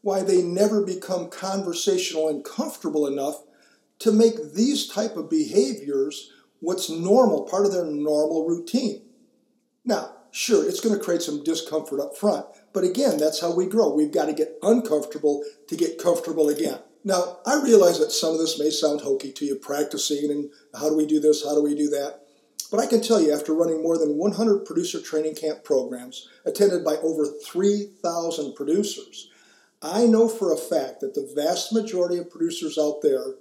why 0.00 0.22
they 0.22 0.42
never 0.42 0.84
become 0.84 1.28
conversational 1.28 2.28
and 2.28 2.44
comfortable 2.44 3.06
enough 3.06 3.42
to 4.00 4.12
make 4.12 4.54
these 4.54 4.86
type 4.86 5.16
of 5.16 5.30
behaviors 5.30 6.30
what's 6.60 6.88
normal, 6.88 7.42
part 7.42 7.66
of 7.66 7.72
their 7.72 7.84
normal 7.84 8.46
routine. 8.46 9.02
Now, 9.84 10.13
sure, 10.34 10.68
it's 10.68 10.80
going 10.80 10.98
to 10.98 11.02
create 11.02 11.22
some 11.22 11.44
discomfort 11.44 12.00
up 12.00 12.16
front, 12.16 12.46
but 12.72 12.84
again, 12.84 13.18
that's 13.18 13.40
how 13.40 13.54
we 13.54 13.66
grow. 13.66 13.94
We've 13.94 14.12
got 14.12 14.26
to 14.26 14.32
get 14.32 14.58
uncomfortable 14.62 15.44
to 15.68 15.76
get 15.76 16.02
comfortable 16.02 16.48
again. 16.48 16.80
Now, 17.04 17.38
I 17.46 17.62
realize 17.62 17.98
that 18.00 18.10
some 18.10 18.32
of 18.32 18.38
this 18.38 18.58
may 18.58 18.70
sound 18.70 19.02
hokey 19.02 19.30
to 19.32 19.44
you, 19.44 19.56
practicing 19.56 20.30
and 20.30 20.50
how 20.74 20.88
do 20.88 20.96
we 20.96 21.06
do 21.06 21.20
this, 21.20 21.44
how 21.44 21.54
do 21.54 21.62
we 21.62 21.74
do 21.74 21.88
that. 21.90 22.20
But 22.70 22.80
I 22.80 22.86
can 22.86 23.00
tell 23.02 23.20
you, 23.20 23.32
after 23.32 23.54
running 23.54 23.82
more 23.82 23.98
than 23.98 24.16
100 24.16 24.64
producer 24.64 25.00
training 25.00 25.36
camp 25.36 25.62
programs, 25.62 26.28
attended 26.44 26.84
by 26.84 26.96
over 26.96 27.26
3,000 27.26 28.54
producers, 28.54 29.30
I 29.82 30.06
know 30.06 30.28
for 30.28 30.52
a 30.52 30.56
fact 30.56 31.00
that 31.00 31.14
the 31.14 31.30
vast 31.36 31.72
majority 31.72 32.16
of 32.18 32.30
producers 32.30 32.78
out 32.78 33.00
there, 33.02 33.34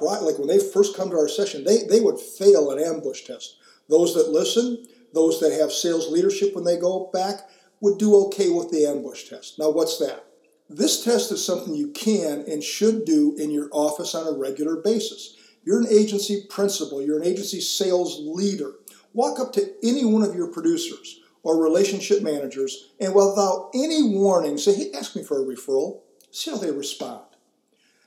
like 0.00 0.38
when 0.38 0.48
they 0.48 0.60
first 0.60 0.96
come 0.96 1.10
to 1.10 1.16
our 1.16 1.28
session, 1.28 1.64
they, 1.64 1.82
they 1.82 2.00
would 2.00 2.18
fail 2.18 2.70
an 2.70 2.82
ambush 2.82 3.24
test. 3.24 3.56
Those 3.88 4.14
that 4.14 4.30
listen, 4.30 4.86
those 5.14 5.40
that 5.40 5.52
have 5.52 5.72
sales 5.72 6.10
leadership 6.10 6.54
when 6.54 6.64
they 6.64 6.76
go 6.76 7.10
back, 7.12 7.48
would 7.80 7.98
do 7.98 8.16
okay 8.26 8.50
with 8.50 8.70
the 8.70 8.86
ambush 8.86 9.28
test. 9.28 9.58
Now, 9.58 9.70
what's 9.70 9.98
that? 9.98 10.24
This 10.68 11.04
test 11.04 11.30
is 11.30 11.44
something 11.44 11.74
you 11.74 11.88
can 11.88 12.44
and 12.48 12.64
should 12.64 13.04
do 13.04 13.36
in 13.38 13.50
your 13.50 13.68
office 13.70 14.14
on 14.14 14.26
a 14.26 14.38
regular 14.38 14.76
basis. 14.76 15.36
You're 15.64 15.80
an 15.80 15.88
agency 15.90 16.46
principal, 16.48 17.02
you're 17.02 17.20
an 17.20 17.26
agency 17.26 17.60
sales 17.60 18.18
leader. 18.20 18.72
Walk 19.12 19.38
up 19.38 19.52
to 19.54 19.72
any 19.82 20.04
one 20.04 20.22
of 20.22 20.34
your 20.34 20.48
producers 20.48 21.20
or 21.42 21.62
relationship 21.62 22.22
managers 22.22 22.90
and 22.98 23.14
without 23.14 23.70
any 23.74 24.02
warning 24.02 24.58
say, 24.58 24.74
hey, 24.74 24.90
ask 24.94 25.14
me 25.14 25.22
for 25.22 25.40
a 25.40 25.44
referral. 25.44 26.00
See 26.30 26.50
how 26.50 26.56
they 26.56 26.70
respond. 26.70 27.22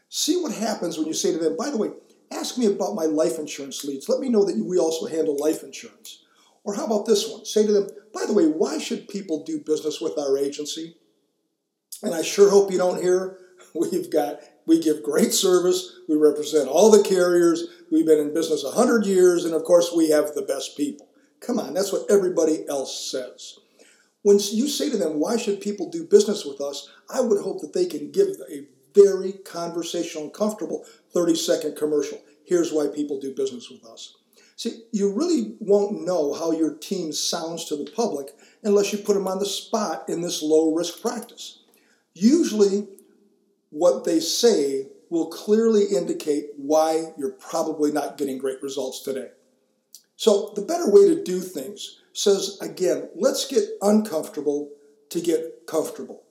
See 0.10 0.42
what 0.42 0.52
happens 0.52 0.98
when 0.98 1.08
you 1.08 1.14
say 1.14 1.32
to 1.32 1.38
them, 1.38 1.56
by 1.56 1.70
the 1.70 1.78
way, 1.78 1.92
ask 2.32 2.58
me 2.58 2.66
about 2.66 2.96
my 2.96 3.06
life 3.06 3.38
insurance 3.38 3.84
leads. 3.84 4.10
Let 4.10 4.20
me 4.20 4.30
know 4.30 4.44
that 4.44 4.58
we 4.58 4.78
also 4.78 5.06
handle 5.06 5.38
life 5.38 5.64
insurance. 5.64 6.24
Or 6.68 6.76
how 6.76 6.86
about 6.86 7.06
this 7.06 7.32
one? 7.32 7.46
Say 7.46 7.66
to 7.66 7.72
them, 7.72 7.90
by 8.14 8.26
the 8.26 8.34
way, 8.34 8.46
why 8.46 8.78
should 8.78 9.08
people 9.08 9.46
do 9.46 9.58
business 9.58 10.02
with 10.02 10.20
our 10.20 10.38
agency? 10.38 10.98
And 12.04 12.14
I 12.14 12.22
sure 12.22 12.50
hope 12.50 12.72
you 12.72 12.78
don't 12.78 13.02
hear 13.02 13.40
we've 13.74 14.12
got 14.12 14.42
we 14.66 14.82
give 14.82 15.02
great 15.02 15.34
service, 15.34 15.94
we 16.10 16.18
represent 16.18 16.68
all 16.68 16.92
the 16.92 17.02
carriers, 17.02 17.64
we've 17.90 18.06
been 18.06 18.20
in 18.20 18.34
business 18.34 18.66
100 18.66 19.06
years, 19.06 19.46
and 19.46 19.54
of 19.54 19.64
course 19.64 19.94
we 19.96 20.10
have 20.10 20.34
the 20.34 20.42
best 20.42 20.76
people. 20.76 21.08
Come 21.40 21.58
on, 21.58 21.74
that's 21.74 21.94
what 21.94 22.12
everybody 22.12 22.68
else 22.68 23.10
says. 23.10 23.60
When 24.24 24.40
you 24.52 24.68
say 24.68 24.90
to 24.90 24.98
them, 24.98 25.22
why 25.22 25.38
should 25.38 25.62
people 25.62 25.90
do 25.90 26.04
business 26.04 26.44
with 26.44 26.60
us? 26.60 26.90
I 27.10 27.22
would 27.22 27.42
hope 27.42 27.62
that 27.62 27.72
they 27.72 27.86
can 27.86 28.12
give 28.12 28.28
a 28.52 28.68
very 28.94 29.32
conversational 29.32 30.26
and 30.26 30.34
comfortable 30.34 30.84
30 31.14 31.36
second 31.36 31.78
commercial. 31.78 32.22
Here's 32.44 32.74
why 32.74 32.88
people 32.88 33.22
do 33.22 33.34
business 33.34 33.70
with 33.70 33.86
us. 33.86 34.18
See, 34.58 34.86
you 34.92 35.14
really 35.14 35.56
won't 35.60 36.04
know 36.04 36.34
how 36.34 36.52
your 36.52 36.74
team 36.74 37.14
sounds 37.14 37.66
to 37.66 37.76
the 37.76 37.90
public 37.92 38.30
unless 38.64 38.92
you 38.92 38.98
put 38.98 39.14
them 39.14 39.28
on 39.28 39.38
the 39.38 39.46
spot 39.46 40.10
in 40.10 40.22
this 40.22 40.42
low 40.42 40.74
risk 40.74 41.00
practice. 41.00 41.60
Usually, 42.16 42.88
what 43.70 44.04
they 44.04 44.20
say 44.20 44.88
will 45.12 45.28
clearly 45.28 45.86
indicate 45.96 46.48
why 46.58 47.14
you're 47.18 47.34
probably 47.34 47.92
not 47.92 48.18
getting 48.18 48.40
great 48.40 48.62
results 48.64 49.04
today. 49.04 49.30
So, 50.16 50.52
the 50.56 50.64
better 50.64 50.90
way 50.90 51.08
to 51.08 51.24
do 51.24 51.40
things 51.40 52.02
says 52.14 52.58
again, 52.60 53.10
let's 53.14 53.46
get 53.46 53.64
uncomfortable 53.84 54.72
to 55.12 55.22
get 55.22 55.68
comfortable. 55.68 56.24